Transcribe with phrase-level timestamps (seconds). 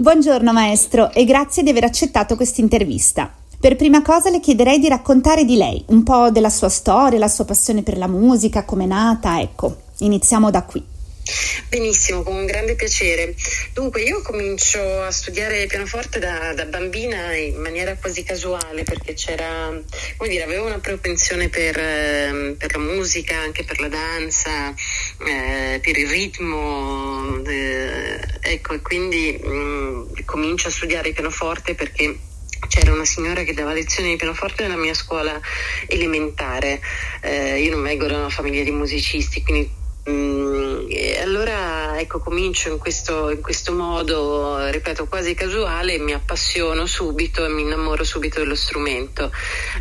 [0.00, 3.30] Buongiorno maestro e grazie di aver accettato questa intervista.
[3.60, 7.28] Per prima cosa le chiederei di raccontare di lei, un po' della sua storia, la
[7.28, 10.82] sua passione per la musica, come è nata, ecco, iniziamo da qui.
[11.68, 13.34] Benissimo, con grande piacere.
[13.72, 19.72] Dunque, io comincio a studiare pianoforte da, da, bambina in maniera quasi casuale perché c'era,
[20.16, 24.74] come dire, avevo una propensione per, eh, per la musica, anche per la danza,
[25.26, 27.40] eh, per il ritmo.
[27.46, 32.18] Eh, ecco, e quindi mh, mm, comincio a studiare pianoforte perché
[32.68, 35.40] c'era una signora che dava lezioni di pianoforte nella mia scuola
[35.86, 36.80] elementare.
[37.22, 39.78] Eh, io non vengo da una famiglia di musicisti, quindi
[40.08, 40.88] Mm,
[41.20, 47.48] allora ecco, comincio in questo, in questo, modo, ripeto, quasi casuale, mi appassiono subito e
[47.48, 49.30] mi innamoro subito dello strumento.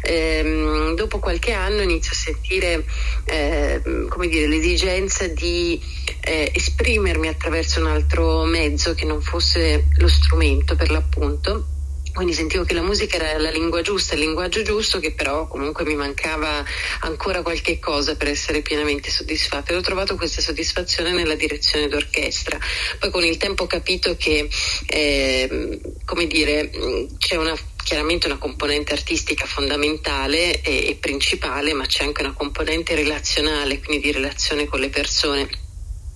[0.01, 2.85] Ehm, dopo qualche anno inizio a sentire
[3.25, 3.81] eh,
[4.27, 5.79] dire, l'esigenza di
[6.21, 11.77] eh, esprimermi attraverso un altro mezzo che non fosse lo strumento per l'appunto
[12.13, 15.85] quindi sentivo che la musica era la lingua giusta, il linguaggio giusto, che però comunque
[15.85, 16.63] mi mancava
[17.01, 19.73] ancora qualche cosa per essere pienamente soddisfatta.
[19.73, 22.57] E ho trovato questa soddisfazione nella direzione d'orchestra.
[22.99, 24.49] Poi con il tempo ho capito che,
[24.87, 26.69] eh, come dire,
[27.17, 32.93] c'è una chiaramente una componente artistica fondamentale e, e principale, ma c'è anche una componente
[32.93, 35.49] relazionale, quindi di relazione con le persone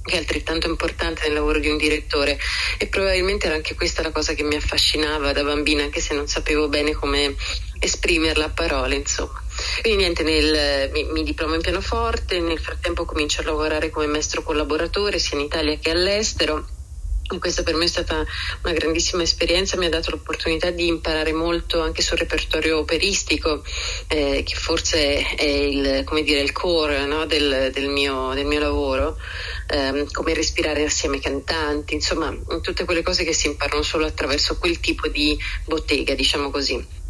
[0.04, 2.38] che è altrettanto importante nel lavoro di un direttore.
[2.78, 6.28] E probabilmente era anche questa la cosa che mi affascinava da bambina anche se non
[6.28, 7.36] sapevo bene come
[7.80, 9.42] esprimerla a parole insomma.
[9.82, 14.44] Quindi niente nel, mi, mi diplomo in pianoforte nel frattempo comincio a lavorare come maestro
[14.44, 16.66] collaboratore sia in Italia che all'estero
[17.40, 18.26] questa per me è stata
[18.64, 23.64] una grandissima esperienza, mi ha dato l'opportunità di imparare molto anche sul repertorio operistico,
[24.08, 29.18] eh, che forse è il, dire, il core no, del, del, mio, del, mio, lavoro,
[29.68, 34.58] eh, come respirare assieme ai cantanti, insomma tutte quelle cose che si imparano solo attraverso
[34.58, 37.02] quel tipo di bottega, diciamo così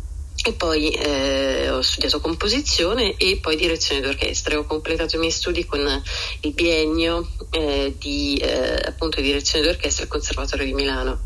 [0.46, 4.58] e poi eh, ho studiato composizione e poi direzione d'orchestra.
[4.58, 5.80] Ho completato i miei studi con
[6.42, 11.20] il biennio eh, di eh, appunto direzione d'orchestra al Conservatorio di Milano.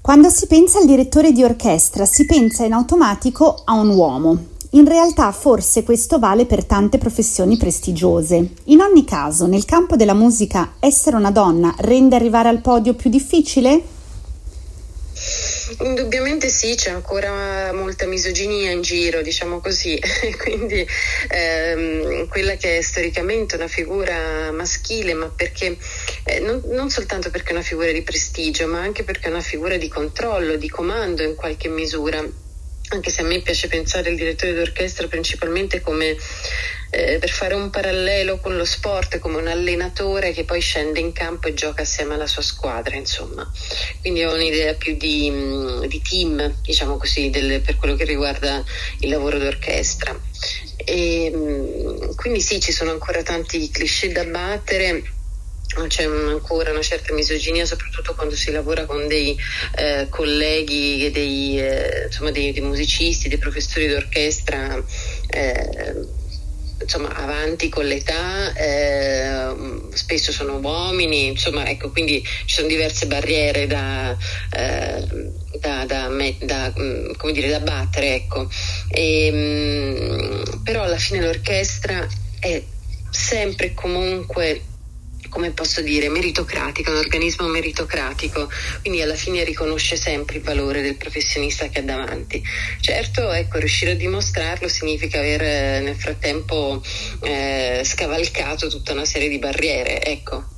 [0.00, 4.44] Quando si pensa al direttore di orchestra si pensa in automatico a un uomo.
[4.70, 8.52] In realtà forse questo vale per tante professioni prestigiose.
[8.66, 13.10] In ogni caso, nel campo della musica, essere una donna rende arrivare al podio più
[13.10, 13.82] difficile?
[15.82, 19.98] Indubbiamente sì, c'è ancora molta misoginia in giro, diciamo così,
[20.36, 20.86] quindi
[21.28, 25.78] ehm, quella che è storicamente una figura maschile, ma perché
[26.24, 29.40] eh, non, non, soltanto perché è una figura di prestigio, ma anche perché è una
[29.40, 32.22] figura di controllo, di comando in qualche misura.
[32.92, 36.16] Anche se a me piace pensare al direttore d'orchestra principalmente come
[36.90, 41.12] eh, per fare un parallelo con lo sport, come un allenatore che poi scende in
[41.12, 43.48] campo e gioca assieme alla sua squadra, insomma.
[44.00, 48.62] Quindi ho un'idea più di, mm, di team, diciamo così, del, per quello che riguarda
[48.98, 50.18] il lavoro d'orchestra.
[50.76, 55.18] E, mm, quindi sì, ci sono ancora tanti cliché da battere
[55.86, 59.36] c'è ancora una certa misoginia, soprattutto quando si lavora con dei
[59.76, 64.82] eh, colleghi, dei, eh, insomma, dei, dei, musicisti, dei professori d'orchestra.
[65.28, 66.18] Eh,
[66.90, 69.54] insomma, avanti con l'età, eh,
[69.92, 74.16] spesso sono uomini, insomma, ecco, quindi ci sono diverse barriere da,
[74.50, 75.06] eh,
[75.60, 76.08] da, da,
[76.40, 78.48] da, mm, dire, battere, ecco.
[78.88, 82.04] E, mm, però alla fine l'orchestra
[82.40, 82.60] è
[83.10, 84.62] sempre e comunque
[85.28, 88.50] come posso dire, meritocratica, un organismo meritocratico,
[88.80, 92.42] quindi alla fine riconosce sempre il valore del professionista che ha davanti.
[92.80, 96.82] Certo, ecco, riuscire a dimostrarlo significa aver eh, nel frattempo
[97.22, 100.49] eh, scavalcato tutta una serie di barriere, ecco.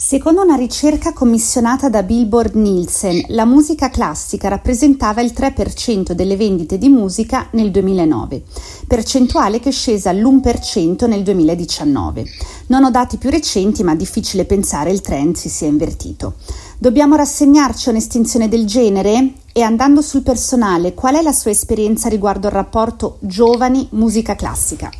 [0.00, 6.78] Secondo una ricerca commissionata da Billboard Nielsen, la musica classica rappresentava il 3% delle vendite
[6.78, 8.44] di musica nel 2009,
[8.86, 12.24] percentuale che è scesa all'1% nel 2019.
[12.68, 16.34] Non ho dati più recenti, ma è difficile pensare il trend si sia invertito.
[16.78, 19.32] Dobbiamo rassegnarci a un'estinzione del genere?
[19.52, 24.92] E andando sul personale, qual è la sua esperienza riguardo al rapporto giovani-musica classica?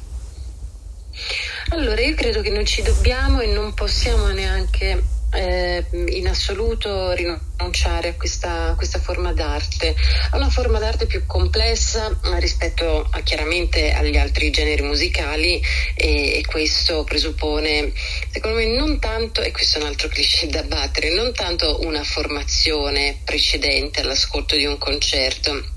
[1.70, 8.08] Allora, io credo che non ci dobbiamo e non possiamo neanche eh, in assoluto rinunciare
[8.08, 9.94] a questa, questa, forma d'arte.
[10.32, 15.60] È una forma d'arte più complessa rispetto a, chiaramente agli altri generi musicali
[15.94, 17.92] e, e, questo presuppone,
[18.30, 22.02] secondo me, non tanto, e questo è un altro cliché da battere, non tanto una
[22.02, 25.76] formazione precedente all'ascolto di un concerto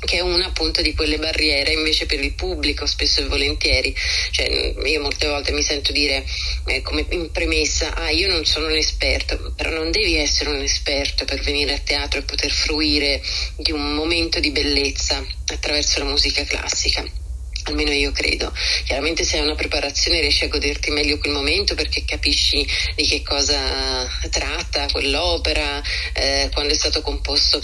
[0.00, 3.94] che è una appunto di quelle barriere invece per il pubblico spesso e volentieri.
[4.30, 6.24] Cioè, io molte volte mi sento dire
[6.66, 10.60] eh, come in premessa ah io non sono un esperto però non devi essere un
[10.60, 13.20] esperto per venire a teatro e poter fruire
[13.56, 17.19] di un momento di bellezza attraverso la musica classica
[17.70, 18.52] almeno io credo.
[18.84, 23.22] Chiaramente se hai una preparazione riesci a goderti meglio quel momento perché capisci di che
[23.22, 25.82] cosa tratta quell'opera,
[26.12, 26.76] eh, quando, è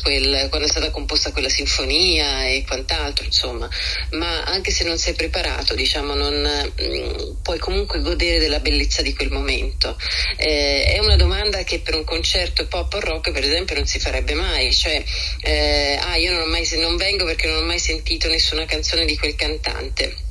[0.03, 3.69] quel, quando è stata composta quella sinfonia e quant'altro, insomma.
[4.12, 9.02] Ma anche se non sei preparato, diciamo, non mh, mm, puoi comunque godere della bellezza
[9.02, 9.99] di quel momento.
[10.37, 13.99] Eh, è una domanda che per un concerto pop o rock, per esempio, non si
[13.99, 15.02] farebbe mai, cioè
[15.43, 19.17] eh, ah, io non, mai, non vengo perché non ho mai sentito nessuna canzone di
[19.17, 20.25] quel cantante niente.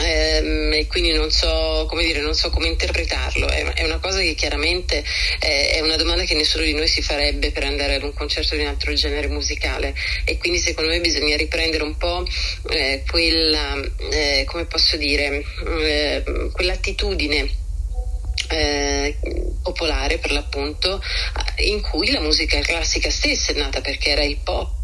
[0.00, 3.48] Ehm, e quindi non so come dire, non so come interpretarlo.
[3.48, 5.02] È, una cosa che chiaramente
[5.38, 8.54] è, è, una domanda che nessuno di noi si farebbe per andare ad un concerto
[8.54, 9.94] di un altro genere musicale.
[10.24, 12.24] E quindi secondo me bisogna riprendere un po'
[12.70, 15.42] eh, quella, eh, come posso dire,
[15.82, 17.66] eh, quell'attitudine.
[18.50, 19.14] Eh,
[19.62, 21.02] popolare per l'appunto
[21.56, 24.77] in cui la musica classica stessa è nata perché era il pop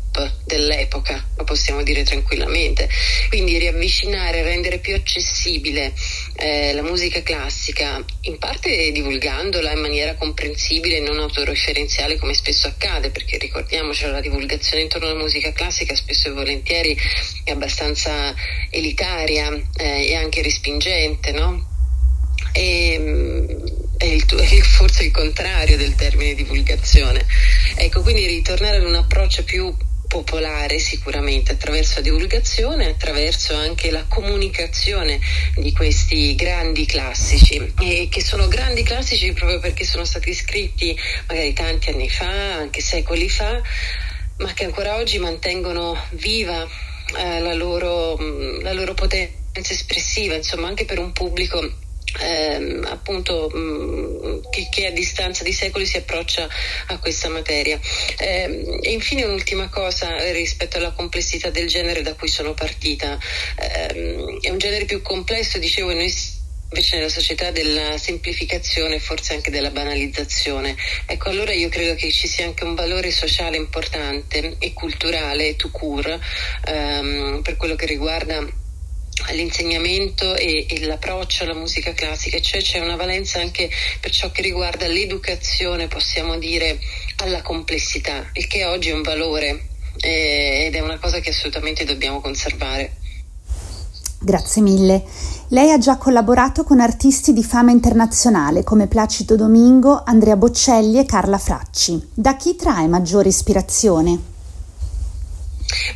[0.45, 2.89] dell'epoca, lo possiamo dire tranquillamente.
[3.29, 5.93] Quindi riavvicinare, rendere più accessibile
[6.37, 12.69] eh, la musica classica, in parte divulgandola in maniera comprensibile e non autoreferenziale come spesso
[12.69, 16.97] accade, perché ricordiamoci la divulgazione intorno alla musica classica spesso e volentieri
[17.43, 18.35] è abbastanza
[18.71, 21.73] elitaria eh, e anche respingente, no?
[22.53, 23.47] E, mm,
[23.97, 27.25] è, il, è forse il contrario del termine divulgazione.
[27.77, 29.75] Ecco, quindi ritornare ad un approccio più
[30.15, 35.19] popolare sicuramente attraverso la divulgazione, attraverso anche la comunicazione
[35.57, 40.97] di questi grandi classici e che sono grandi classici proprio perché sono stati scritti
[41.27, 43.61] magari tanti anni fa, anche secoli fa,
[44.37, 46.65] ma che ancora oggi mantengono viva
[47.17, 48.17] eh, la, loro,
[48.61, 51.83] la loro potenza espressiva, insomma anche per un pubblico
[52.21, 54.39] ehm, appunto mh, mm,
[54.71, 56.49] che, a distanza di secoli si approccia
[56.87, 57.79] a questa materia.
[58.19, 63.19] Eh, e infine un'ultima cosa rispetto alla complessità del genere da cui sono partita.
[63.59, 66.13] Eh, è un genere più complesso, dicevo, e noi
[66.75, 70.75] invece nella società della semplificazione e forse anche della banalizzazione.
[71.07, 75.73] Ecco, allora io credo che ci sia anche un valore sociale importante e culturale, tout
[75.73, 76.19] court,
[76.67, 78.45] ehm, per quello che riguarda
[79.27, 84.43] all'insegnamento e, e, l'approccio alla musica classica, cioè c'è una valenza anche per ciò che
[84.43, 86.79] riguarda l'educazione, possiamo dire,
[87.17, 89.67] alla complessità, il che oggi è un valore
[90.01, 92.97] eh, ed è una cosa che assolutamente dobbiamo conservare.
[94.21, 95.05] Grazie mille.
[95.49, 101.05] Lei ha già collaborato con artisti di fama internazionale come Placido Domingo, Andrea Boccelli e
[101.05, 102.11] Carla Fracci.
[102.15, 104.34] Da chi trae maggiore ispirazione?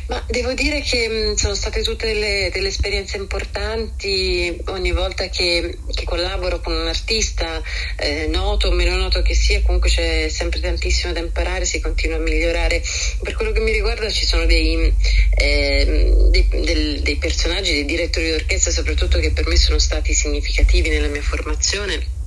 [0.07, 6.03] Ma devo dire che sono state tutte delle, delle, esperienze importanti ogni volta che, che
[6.03, 7.61] collaboro con un artista,
[7.97, 12.17] eh, noto o meno noto che sia, comunque c'è sempre tantissimo da imparare, si continua
[12.17, 12.81] a migliorare.
[13.21, 14.93] Per quello che mi riguarda ci sono dei,
[15.35, 20.89] eh, dei, del, dei personaggi, dei direttori d'orchestra soprattutto che per me sono stati significativi
[20.89, 22.17] nella mia formazione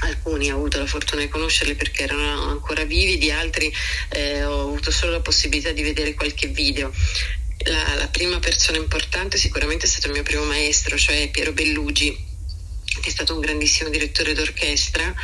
[0.00, 3.72] alcuni ho avuto la fortuna di conoscerli perché erano ancora vivi, di altri
[4.10, 6.92] eh, ho avuto solo la possibilità di vedere qualche video.
[7.64, 12.16] La, la, prima persona importante sicuramente è stato il mio primo maestro, cioè Piero Bellugi,
[13.00, 15.14] che è stato un grandissimo direttore d'orchestra,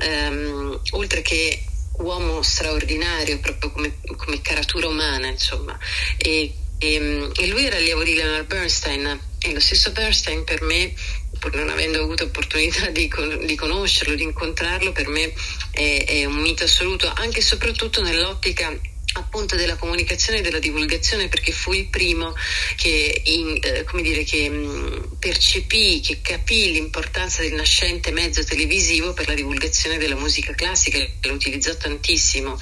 [0.00, 1.64] ehm, oltre che
[1.98, 5.78] uomo straordinario proprio come, come caratura umana, insomma.
[6.18, 9.18] E, e, e lui era allievo di Leonard Bernstein
[9.52, 10.92] lo stesso Bernstein per me
[11.38, 13.10] pur non avendo avuto opportunità di,
[13.44, 15.32] di conoscerlo, di incontrarlo, per me
[15.70, 18.74] è, è un mito assoluto, anche e soprattutto nell'ottica
[19.16, 22.34] appunto della comunicazione e della divulgazione perché fu il primo
[22.76, 29.14] che, in, eh, dire, che mh, mm, percepì, che capì l'importanza del nascente mezzo televisivo
[29.14, 32.58] per la divulgazione della musica classica, lo utilizzò tantissimo.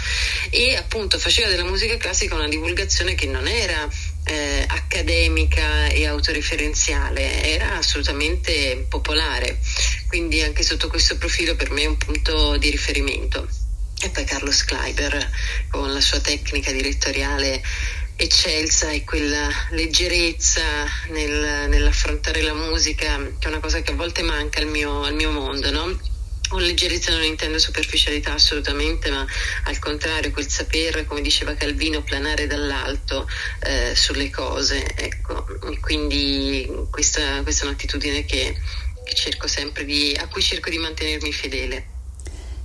[0.51, 3.89] E appunto faceva della musica classica una divulgazione che non era
[4.25, 9.59] eh, accademica e autoreferenziale, era assolutamente popolare,
[10.09, 13.49] quindi anche sotto questo profilo per me è un punto di riferimento.
[14.01, 15.31] E poi Carlos Kleiber
[15.71, 17.63] con la sua tecnica direttoriale
[18.17, 20.63] eccelsa e quella leggerezza
[21.09, 25.15] nel, nell'affrontare la musica, che è una cosa che a volte manca al mio, al
[25.15, 26.13] mio mondo, no?
[26.49, 29.27] Con leggerezza non intendo superficialità assolutamente, ma
[29.65, 33.27] al contrario quel saper, come diceva Calvino, planare dall'alto
[33.61, 34.95] eh, sulle cose.
[34.95, 35.47] Ecco.
[35.81, 38.57] Quindi questa, questa, è un'attitudine che,
[39.05, 41.87] che di, a cui cerco di mantenermi fedele.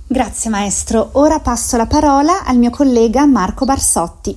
[0.06, 1.10] Grazie maestro.
[1.12, 4.36] Ora passo la parola al mio collega Marco Barsotti.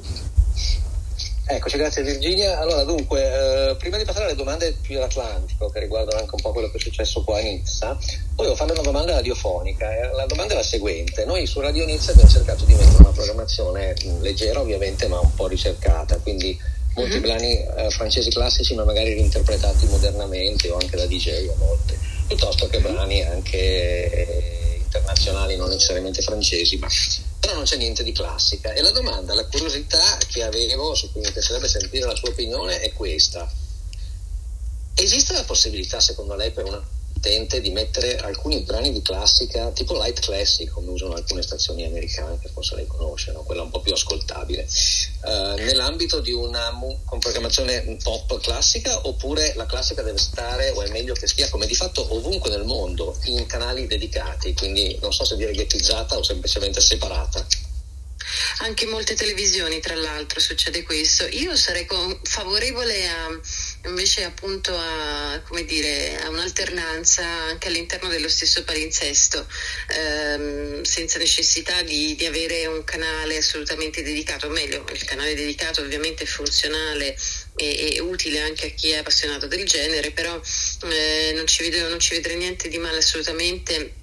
[1.55, 2.59] Eccoci, grazie Virginia.
[2.59, 6.51] Allora, dunque, eh, prima di passare alle domande più dell'Atlantico, che riguardano anche un po'
[6.51, 7.95] quello che è successo qua a Nizza,
[8.33, 9.87] volevo fare una domanda radiofonica.
[10.13, 11.25] La domanda è la seguente.
[11.25, 15.45] Noi su Radio Nizza abbiamo cercato di mettere una programmazione leggera, ovviamente, ma un po'
[15.45, 16.59] ricercata, quindi
[16.95, 17.21] molti mm-hmm.
[17.21, 22.67] brani eh, francesi classici, ma magari reinterpretati modernamente o anche da DJ a volte, piuttosto
[22.67, 26.87] che brani anche eh, internazionali, non necessariamente francesi, ma
[27.43, 28.71] però non c'è niente di classica.
[28.71, 32.79] E la domanda, la curiosità che avevo, su cui mi piacerebbe sentire la sua opinione,
[32.79, 33.51] è questa.
[34.93, 36.81] Esiste la possibilità, secondo lei, per una
[37.23, 42.37] utente di mettere alcuni brani di classica, tipo light classic, come usano alcune stazioni americane,
[42.37, 43.43] che forse lei conosce, no?
[43.43, 44.67] quella un po' più ascoltabile,
[45.21, 46.71] uh, nell'ambito di una
[47.05, 51.65] con programmazione pop classica, oppure la classica deve stare, o è meglio che stia, come
[51.65, 56.23] di fatto ovunque nel mondo, in canali dedicati, quindi non so se dire ghettizzata o
[56.23, 57.45] semplicemente separata.
[58.59, 61.25] Anche in molte televisioni, tra l'altro, succede questo.
[61.27, 61.85] Io sarei
[62.23, 63.27] favorevole a
[63.85, 69.45] invece appunto a, dire, a, un'alternanza anche all'interno dello stesso palinsesto,
[69.89, 75.81] ehm, senza necessità di, di, avere un canale assolutamente dedicato, o meglio, il canale dedicato
[75.81, 77.15] ovviamente è funzionale
[77.55, 80.39] e, e utile anche a chi è appassionato del genere, però
[80.89, 84.01] eh, non, ci vedo, non ci vedrei niente di male assolutamente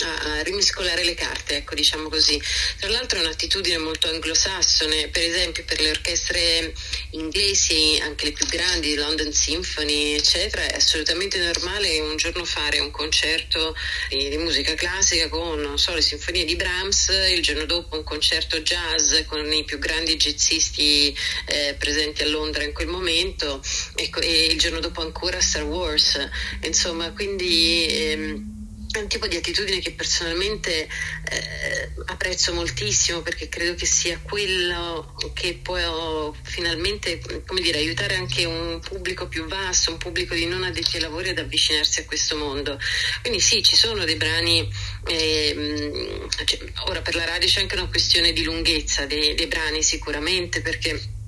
[0.00, 2.40] a, rimescolare le carte, ecco, diciamo così.
[2.78, 6.72] Tra l'altro è un'attitudine molto anglosassone, per esempio per le orchestre
[7.10, 12.90] inglesi, anche le più grandi, London Symphony, eccetera, è assolutamente normale un giorno fare un
[12.90, 13.74] concerto
[14.08, 18.60] di, musica classica con, non so, le sinfonie di Brahms, il giorno dopo un concerto
[18.60, 23.62] jazz con i più grandi jazzisti eh, presenti a Londra in quel momento
[23.94, 26.18] ecco, e il giorno dopo ancora Star Wars.
[26.62, 27.86] Insomma, quindi...
[27.88, 28.61] Ehm,
[28.92, 35.14] è un tipo di attitudine che personalmente eh, apprezzo moltissimo perché credo che sia quello
[35.32, 37.20] che può finalmente
[37.54, 41.38] dire, aiutare anche un pubblico più vasto, un pubblico di non addetti ai lavori ad
[41.38, 42.78] avvicinarsi a questo mondo.
[43.22, 44.70] Quindi sì, ci sono dei brani,
[45.06, 49.82] eh, cioè, ora per la radio c'è anche una questione di lunghezza dei, dei brani
[49.82, 51.20] sicuramente perché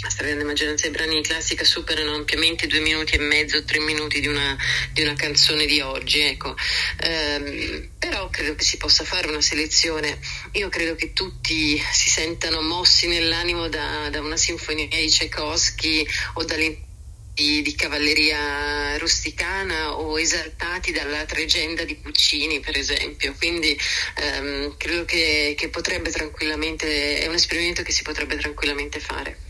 [0.00, 4.20] la stragrande maggioranza dei brani di classica superano ampiamente due minuti e mezzo, tre minuti
[4.20, 4.56] di una,
[4.92, 6.54] di una canzone di oggi, ecco.
[7.00, 10.20] ehm, però credo che si possa fare una selezione.
[10.52, 16.44] Io credo che tutti si sentano mossi nell'animo da, da una sinfonia di Tchaikovsky o
[16.44, 16.86] dalle
[17.34, 23.34] di, di, cavalleria rusticana o esaltati dalla tregenda di Puccini, per esempio.
[23.36, 23.78] Quindi
[24.16, 29.47] ehm, credo che, che potrebbe tranquillamente, è un esperimento che si potrebbe tranquillamente fare.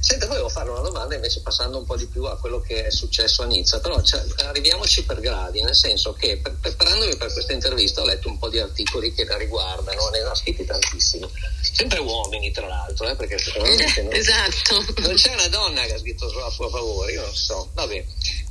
[0.00, 2.90] Senta, volevo fare una domanda invece passando un po' di più a quello che è
[2.90, 4.00] successo a Nizza, però
[4.46, 8.48] arriviamoci per gradi, nel senso che per, preparandomi per questa intervista ho letto un po'
[8.48, 11.28] di articoli che la riguardano, ne ho scritti tantissimi,
[11.60, 14.84] sempre uomini tra l'altro, eh, perché secondo me non, esatto.
[15.02, 18.04] non c'è una donna che ha scritto a suo favore, io non so, vabbè.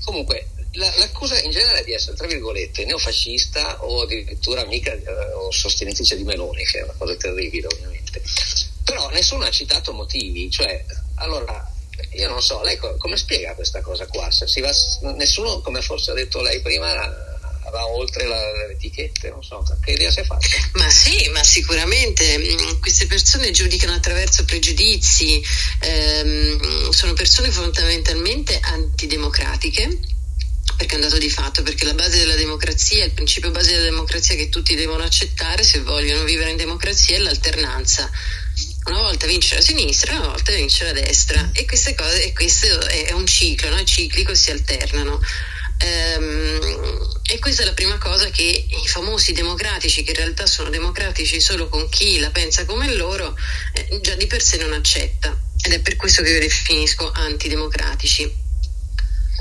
[0.06, 5.34] Comunque, la, l'accusa in genere è di essere, tra virgolette, neofascista o addirittura amica eh,
[5.34, 8.22] o sostenitrice di Meloni, che è una cosa terribile ovviamente.
[8.90, 10.84] Però nessuno ha citato motivi, cioè
[11.18, 11.64] allora,
[12.14, 14.28] io non so, lei co- come spiega questa cosa qua?
[14.28, 16.92] Va, nessuno, come forse ha detto lei prima,
[17.70, 20.48] va oltre le etichette, non so, che idea si è fatta?
[20.74, 25.40] Ma sì, ma sicuramente mm, queste persone giudicano attraverso pregiudizi,
[25.82, 30.00] ehm, sono persone fondamentalmente antidemocratiche
[30.78, 33.84] perché è un dato di fatto, perché la base della democrazia, il principio base della
[33.84, 38.10] democrazia che tutti devono accettare se vogliono vivere in democrazia è l'alternanza
[38.90, 42.80] una volta vince la sinistra, una volta vince la destra e queste cose, e questo
[42.88, 43.78] è un ciclo, no?
[43.78, 45.20] è ciclico, si alternano.
[45.82, 50.70] Ehm, e questa è la prima cosa che i famosi democratici, che in realtà sono
[50.70, 53.38] democratici solo con chi la pensa come loro,
[53.74, 55.38] eh, già di per sé non accetta.
[55.62, 58.48] Ed è per questo che io definisco antidemocratici.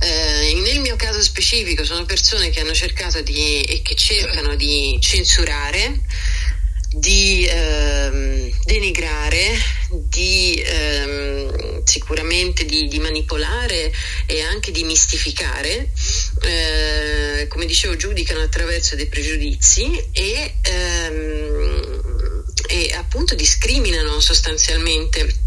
[0.00, 4.96] Eh, nel mio caso specifico sono persone che hanno cercato di, e che cercano di
[5.00, 6.02] censurare
[6.90, 9.52] di ehm, denigrare,
[9.90, 13.92] di ehm, sicuramente di, di, manipolare
[14.26, 15.90] e anche di mistificare,
[16.42, 25.46] eh, come dicevo, giudicano attraverso dei pregiudizi e, ehm, e appunto discriminano sostanzialmente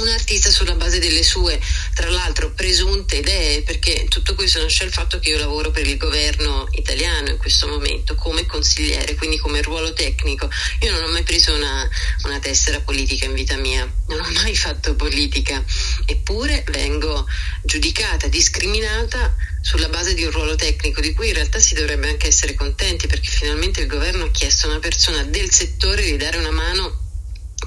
[0.00, 1.60] un artista sulla base delle sue,
[1.94, 5.96] tra l'altro, presunte idee, perché tutto questo nasce dal fatto che io lavoro per il
[5.96, 10.48] governo italiano in questo momento come consigliere, quindi come ruolo tecnico.
[10.80, 11.88] Io non ho mai preso una,
[12.24, 15.62] una tessera politica in vita mia, non ho mai fatto politica,
[16.06, 17.26] eppure vengo
[17.62, 22.26] giudicata, discriminata sulla base di un ruolo tecnico di cui in realtà si dovrebbe anche
[22.26, 26.38] essere contenti perché finalmente il governo ha chiesto a una persona del settore di dare
[26.38, 27.01] una mano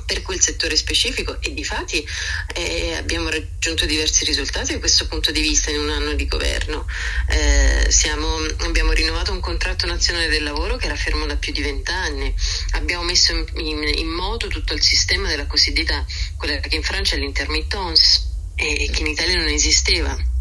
[0.05, 2.05] per quel settore specifico e di fatti
[2.53, 6.85] eh, abbiamo raggiunto diversi risultati da questo punto di vista in un anno di governo.
[7.27, 11.61] Eh, siamo, abbiamo rinnovato un contratto nazionale del lavoro che era fermo da più di
[11.61, 12.33] vent'anni,
[12.71, 16.05] abbiamo messo in, in, in, moto tutto il sistema della cosiddetta,
[16.37, 20.33] quella che in Francia è l'intermittence e che in Italia non esisteva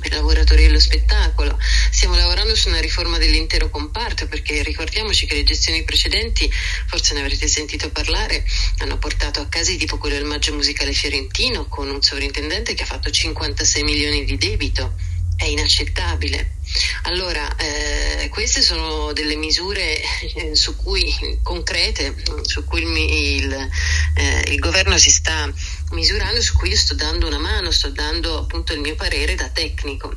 [0.00, 1.56] per lavoratori dello spettacolo.
[1.90, 6.50] Stiamo lavorando su una riforma dell'intero comparto perché ricordiamoci che le gestioni precedenti,
[6.86, 8.44] forse ne avrete sentito parlare,
[8.78, 12.86] hanno portato a casi tipo quello del Maggio Musicale Fiorentino con un sovrintendente che ha
[12.86, 14.94] fatto 56 milioni di debito.
[15.36, 16.58] È inaccettabile.
[17.02, 20.00] Allora, eh, queste sono delle misure
[20.34, 23.70] eh, su cui, concrete su cui il, il,
[24.14, 25.52] eh, il governo si sta
[25.90, 29.48] misurando, su cui io sto dando una mano, sto dando appunto il mio parere da
[29.48, 30.14] tecnico.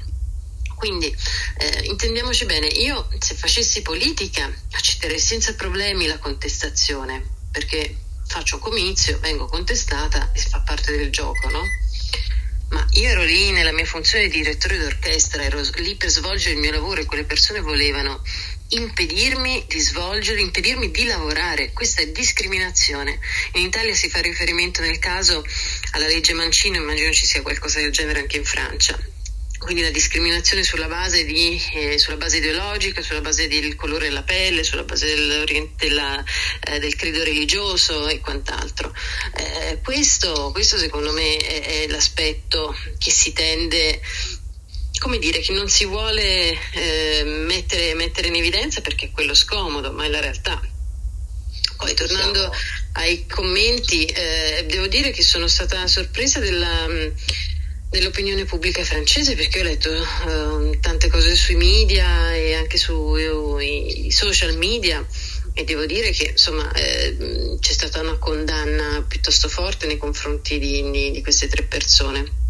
[0.75, 1.15] Quindi
[1.57, 7.95] eh, intendiamoci bene, io se facessi politica accetterei senza problemi la contestazione, perché
[8.27, 11.62] faccio comizio, vengo contestata e fa parte del gioco, no?
[12.74, 16.60] Ma io ero lì nella mia funzione di direttore d'orchestra, ero lì per svolgere il
[16.60, 18.22] mio lavoro e quelle persone volevano
[18.70, 21.72] impedirmi di svolgere, impedirmi di lavorare.
[21.72, 23.20] Questa è discriminazione.
[23.53, 25.46] In Italia si fa riferimento nel caso
[25.92, 29.12] alla legge Mancino, immagino ci sia qualcosa del genere anche in Francia
[29.63, 34.24] quindi la discriminazione sulla base, di, eh, sulla base, ideologica, sulla base del colore della
[34.24, 35.15] pelle, sulla base
[35.77, 36.24] della,
[36.67, 38.93] eh, del credo religioso e quant'altro.
[39.36, 44.01] Eh, questo, questo, secondo me è, è, l'aspetto che si tende,
[45.00, 49.91] come dire, che non si vuole eh, mettere, mettere, in evidenza perché è quello scomodo,
[49.91, 50.62] ma è la realtà.
[51.77, 52.51] Poi tornando
[52.93, 56.88] ai commenti, eh, devo dire che sono stata sorpresa della
[57.93, 64.57] dell'opinione pubblica francese perché ho letto uh, tante cose sui media e anche sui social
[64.57, 65.05] media
[65.53, 70.89] e devo dire che insomma eh, c'è stata una condanna piuttosto forte nei confronti di,
[70.89, 72.41] di, di queste tre persone.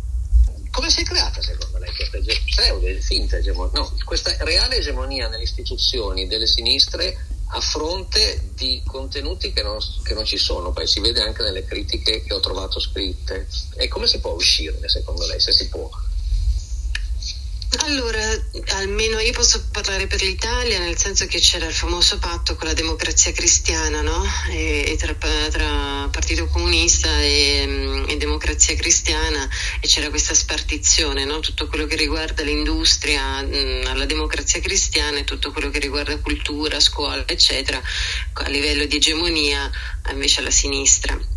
[0.72, 5.44] Come si è creata secondo lei questa pseudo, finta egemonia, no, questa reale egemonia nelle
[5.44, 7.18] istituzioni delle sinistre
[7.56, 11.64] a fronte di contenuti che non, che non, ci sono, poi si vede anche nelle
[11.64, 13.48] critiche che ho trovato scritte.
[13.76, 15.88] E come si può uscirne secondo lei, se si può?
[17.80, 18.22] Allora,
[18.76, 22.74] almeno io posso parlare per l'Italia, nel senso che c'era il famoso patto con la
[22.74, 24.24] democrazia cristiana, no?
[24.50, 25.16] E, e tra,
[25.50, 31.40] tra, Partito Comunista e, mm, e, Democrazia Cristiana e c'era questa spartizione, no?
[31.40, 36.20] Tutto quello che riguarda l'industria mh, mm, alla democrazia cristiana e tutto quello che riguarda
[36.20, 37.82] cultura, scuola, eccetera,
[38.34, 39.70] a livello di egemonia
[40.12, 41.33] invece alla sinistra.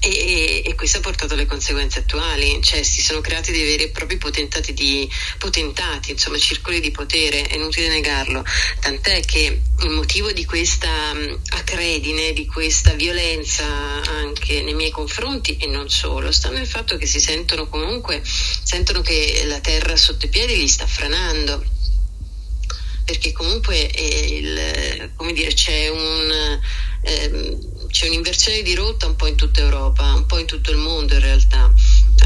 [0.00, 3.88] E, e, questo ha portato alle conseguenze attuali, cioè si sono creati dei veri e
[3.88, 8.44] propri potentati, di, potentati insomma circoli di potere, è inutile negarlo,
[8.80, 10.90] tant'è che il motivo di questa
[11.50, 17.06] acredine, di questa violenza anche nei miei confronti e non solo, sta nel fatto che
[17.06, 21.76] si sentono comunque, sentono che la terra sotto i piedi gli sta franando
[23.08, 26.60] perché comunque il, dire, c'è un...
[27.00, 30.76] Ehm, c'è un'inversione di rotta un po' in tutta Europa, un po' in tutto il
[30.76, 31.72] mondo in realtà,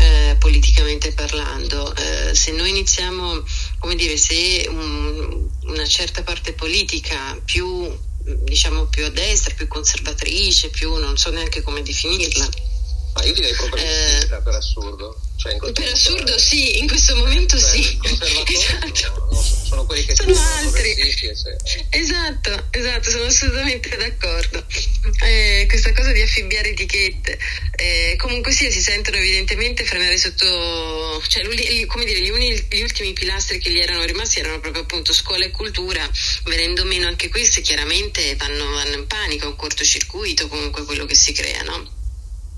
[0.01, 1.95] eh, politicamente parlando.
[1.95, 3.45] Eh, se noi iniziamo,
[3.79, 7.97] come dire, se un, una certa parte politica più,
[8.43, 12.49] diciamo, più a destra, più conservatrice, più non so neanche come definirla.
[13.15, 15.17] Ma io direi proprio eh, per assurdo.
[15.37, 17.99] Cioè per assurdo sì, in questo momento cioè, sì.
[18.03, 19.29] Esatto.
[19.29, 20.95] No, no, sono quelli che sono altri.
[21.91, 24.65] Esatto, esatto, sono assolutamente d'accordo.
[25.25, 27.39] Eh, questa cosa di affibbiare etichette.
[27.77, 31.43] Eh, comunque sì, si sentono evidentemente frenare sotto, cioè
[31.87, 35.47] come dire, gli, uni, gli ultimi pilastri che gli erano rimasti erano proprio appunto scuola
[35.47, 36.09] e cultura,
[36.45, 41.33] venendo meno anche queste chiaramente vanno, vanno in panico, un cortocircuito comunque quello che si
[41.33, 42.01] crea, no?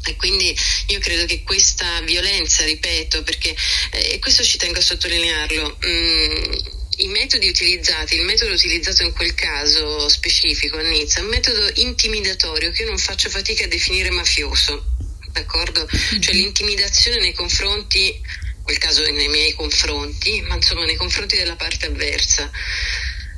[0.07, 0.55] E quindi
[0.89, 3.57] io credo che questa violenza, ripeto, perché
[3.93, 6.74] eh, questo ci tengo a sottolinearlo, mh, mm,
[7.05, 11.71] i metodi utilizzati, il metodo utilizzato in quel caso specifico a Nizza è un metodo
[11.75, 14.83] intimidatorio che io non faccio fatica a definire mafioso,
[15.31, 15.87] d'accordo?
[16.19, 21.57] Cioè l'intimidazione nei confronti, in quel caso nei miei confronti, ma insomma nei confronti della
[21.57, 22.51] parte avversa.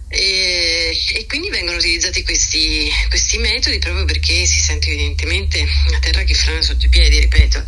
[0.08, 6.22] E, e, quindi vengono utilizzati questi, questi, metodi proprio perché si sente evidentemente la terra
[6.22, 7.66] che frana sotto i piedi, ripeto.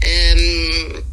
[0.00, 1.09] Ehm,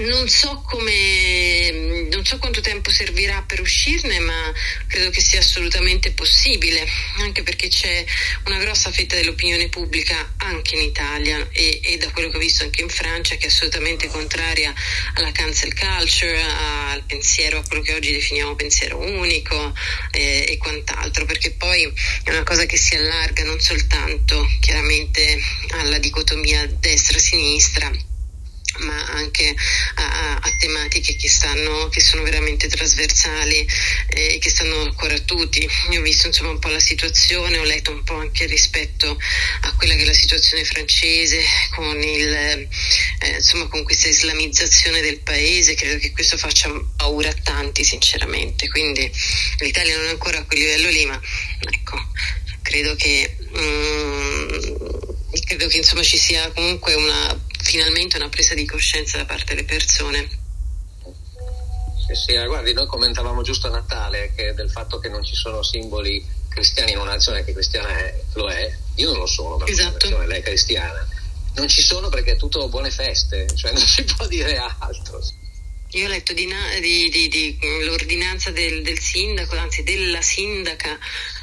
[0.00, 4.52] non so come, non so quanto tempo servirà per uscirne, ma
[4.86, 6.86] credo che sia assolutamente possibile,
[7.18, 8.04] anche perché c'è
[8.46, 12.64] una grossa fetta dell'opinione pubblica anche in Italia e, e da quello che ho visto
[12.64, 14.72] anche in Francia che è assolutamente contraria
[15.14, 19.74] alla cancel culture, al pensiero, a quello che oggi definiamo pensiero unico
[20.12, 21.92] eh, e quant'altro, perché poi
[22.24, 25.38] è una cosa che si allarga non soltanto chiaramente
[25.72, 27.90] alla dicotomia destra-sinistra,
[28.78, 29.54] ma anche
[29.94, 33.66] a, a tematiche che, stanno, che, sono veramente trasversali
[34.08, 35.68] e che stanno a cuore a tutti.
[35.90, 39.18] Io ho visto insomma un po' la situazione, ho letto un po' anche rispetto
[39.62, 41.40] a quella che è la situazione francese
[41.74, 42.68] con, il, eh,
[43.34, 49.10] insomma, con questa islamizzazione del paese, credo che questo faccia paura a tanti sinceramente, quindi
[49.58, 51.20] l'Italia non è ancora a quel livello lì, ma
[51.60, 52.10] ecco,
[52.62, 53.36] credo che...
[53.58, 55.10] Mm,
[55.44, 57.40] credo che insomma ci sia comunque una
[57.72, 60.28] finalmente una presa di coscienza da parte delle persone.
[62.06, 65.34] Sì, sì, eh, guardi, noi commentavamo giusto a Natale che del fatto che non ci
[65.34, 69.56] sono simboli cristiani in una nazione che cristiana è, lo è, io non lo sono,
[69.56, 70.10] ma esatto.
[70.10, 71.08] la lei è cristiana.
[71.54, 75.22] Non ci sono perché è tutto buone feste, cioè non si può dire altro.
[75.92, 76.46] Io ho letto di,
[76.80, 80.98] di, di, di l'ordinanza del, del, sindaco, anzi della sindaca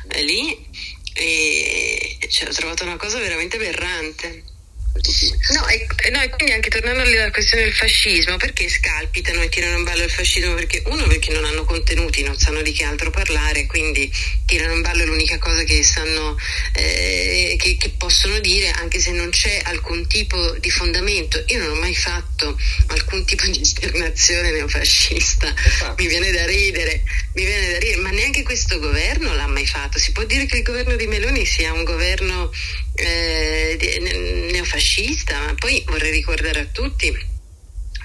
[0.09, 0.67] eh, lì,
[1.13, 4.48] e cioè, ho trovato una cosa veramente aberrante.
[4.91, 9.77] No e, no, e quindi anche tornando alla questione del fascismo, perché scalpitano e tirano
[9.77, 10.55] in ballo il fascismo?
[10.55, 14.11] Perché uno, perché non hanno contenuti, non sanno di che altro parlare, quindi
[14.45, 16.35] tirano in ballo l'unica cosa che sanno,
[16.73, 21.43] eh, che, che, possono dire, anche se non c'è alcun tipo di fondamento.
[21.47, 25.53] Io non ho mai fatto alcun tipo di esternazione neofascista,
[25.97, 27.03] mi viene da ridere,
[27.35, 29.99] mi viene da ridere, ma neanche questo governo l'ha mai fatto.
[29.99, 32.51] Si può dire che il governo di Meloni sia un governo
[32.99, 37.37] eh, neofascista, ma poi vorrei ricordare a tutti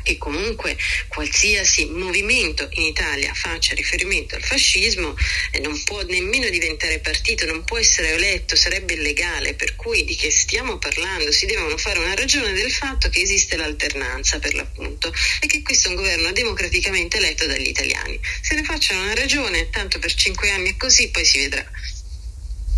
[0.04, 0.76] che comunque
[1.09, 5.16] qualsiasi movimento in Italia faccia riferimento al fascismo
[5.50, 10.14] eh, non può nemmeno diventare partito, non può essere eletto, sarebbe illegale, per cui di
[10.14, 11.33] che stiamo parlando?
[11.33, 15.88] Si devono fare una ragione del fatto che esiste l'alternanza per l'appunto e che questo
[15.88, 18.20] è un governo democraticamente eletto dagli italiani.
[18.42, 21.66] Se ne facciano una ragione, tanto per cinque anni è così, poi si vedrà.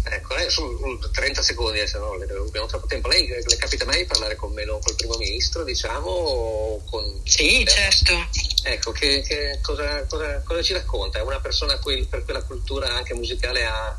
[0.08, 3.08] Ecco, lei su 30 secondi, se no abbiamo troppo tempo.
[3.08, 6.80] Lei le capita mai di parlare con Melo, col primo ministro, diciamo?
[6.88, 7.20] Con...
[7.24, 8.28] Sì, eh, certo.
[8.62, 11.18] Ecco, che, che cosa, cosa, cosa, ci racconta?
[11.18, 13.96] È una persona cui per quella cultura anche musicale ha,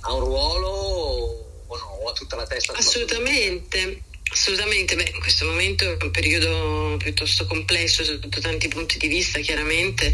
[0.00, 0.68] ha un ruolo
[1.66, 1.98] o no?
[2.02, 2.72] O ha tutta la testa?
[2.72, 4.02] Assolutamente.
[4.30, 9.38] Assolutamente, beh, in questo momento è un periodo piuttosto complesso sotto tanti punti di vista,
[9.40, 10.12] chiaramente,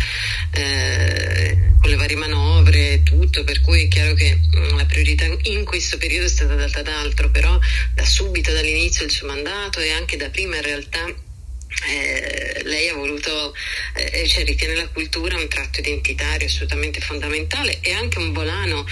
[0.52, 5.24] eh, con le varie manovre e tutto, per cui è chiaro che mm, la priorità
[5.42, 7.58] in questo periodo è stata data ad altro, però
[7.94, 11.14] da subito, dall'inizio del suo mandato e anche da prima in realtà
[11.88, 13.54] eh, lei ha voluto,
[13.94, 18.86] eh, cioè ritiene la cultura un tratto identitario assolutamente fondamentale e anche un volano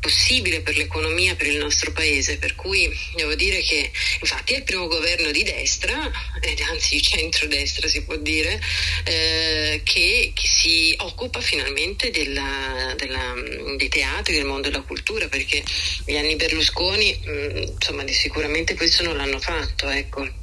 [0.00, 3.90] possibile per l'economia, per il nostro paese, per cui devo dire che
[4.20, 8.60] infatti è il primo governo di destra, eh, anzi centrodestra si può dire,
[9.04, 13.34] eh, che, che, si occupa finalmente della, della,
[13.76, 15.62] dei teatri, del mondo della cultura, perché
[16.06, 19.88] gli anni Berlusconi mh, mm, insomma sicuramente questo non l'hanno fatto.
[19.88, 20.39] Ecco.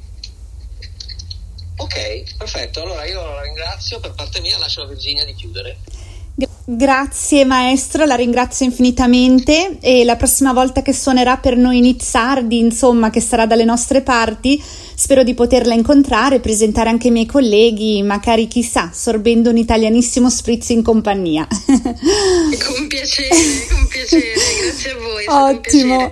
[1.78, 2.82] Ok, perfetto.
[2.82, 4.00] Allora io la ringrazio.
[4.00, 5.78] Per parte mia lascio a Virginia di chiudere.
[6.64, 13.10] Grazie maestro, la ringrazio infinitamente e la prossima volta che suonerà per noi Nizzardi, insomma,
[13.10, 14.62] che sarà dalle nostre parti,
[14.94, 20.68] spero di poterla incontrare presentare anche i miei colleghi, magari chissà, sorbendo un italianissimo spritz
[20.68, 21.48] in compagnia.
[21.66, 25.24] Con piacere, con piacere, grazie a voi.
[25.26, 26.10] Ottimo.